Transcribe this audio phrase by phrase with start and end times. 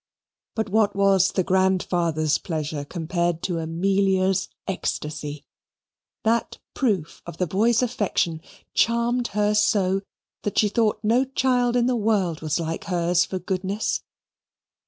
[0.55, 5.45] But what was the grandfather's pleasure compared to Amelia's ecstacy?
[6.23, 8.41] That proof of the boy's affection
[8.73, 10.01] charmed her so
[10.41, 14.01] that she thought no child in the world was like hers for goodness.